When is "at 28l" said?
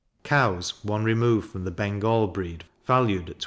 3.29-3.39